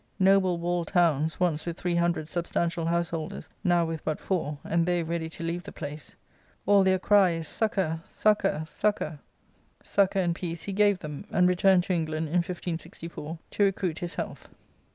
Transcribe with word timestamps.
Noble 0.17 0.57
walled 0.57 0.87
towns, 0.87 1.39
once 1.39 1.63
with 1.67 1.77
three 1.79 1.93
hundred 1.93 2.27
substantial 2.27 2.87
house 2.87 3.11
holders, 3.11 3.49
now 3.63 3.85
with 3.85 4.03
but 4.03 4.19
four, 4.19 4.57
and 4.63 4.87
they 4.87 5.03
ready 5.03 5.29
to 5.29 5.43
leave 5.43 5.61
the 5.61 5.71
place. 5.71 6.15
All 6.65 6.83
their 6.83 6.97
cry 6.97 7.33
is" 7.33 7.47
Succour! 7.61 8.01
succour! 8.09 8.63
succour!" 8.65 9.19
Succour 9.83 10.21
and 10.23 10.33
peace 10.33 10.63
he 10.63 10.73
gave 10.73 10.97
them, 10.97 11.25
and 11.29 11.47
returned 11.47 11.83
to 11.83 11.93
Eng 11.93 12.07
land 12.07 12.29
in 12.29 12.33
1564, 12.37 13.37
to 13.51 13.63
recruit 13.63 13.99
his 13.99 14.15
health. 14.15 14.49